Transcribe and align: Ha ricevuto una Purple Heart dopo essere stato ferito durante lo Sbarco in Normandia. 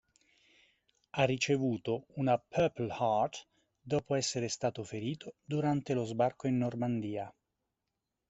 Ha 1.11 1.25
ricevuto 1.25 2.07
una 2.15 2.35
Purple 2.39 2.87
Heart 2.91 3.45
dopo 3.79 4.15
essere 4.15 4.47
stato 4.47 4.81
ferito 4.83 5.35
durante 5.45 5.93
lo 5.93 6.05
Sbarco 6.05 6.47
in 6.47 6.57
Normandia. 6.57 7.31